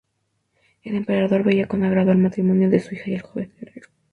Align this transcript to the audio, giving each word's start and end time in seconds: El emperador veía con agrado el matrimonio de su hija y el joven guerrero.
El 0.81 0.95
emperador 0.95 1.43
veía 1.43 1.67
con 1.67 1.83
agrado 1.83 2.11
el 2.11 2.17
matrimonio 2.17 2.71
de 2.71 2.79
su 2.79 2.95
hija 2.95 3.11
y 3.11 3.13
el 3.13 3.21
joven 3.21 3.53
guerrero. 3.59 3.89